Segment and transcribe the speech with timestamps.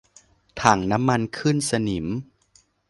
[0.61, 2.05] ถังน้ำขึ้นสนิม